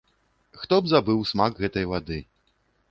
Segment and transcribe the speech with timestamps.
[0.61, 2.19] Хто б забыў смак гэтай вады?!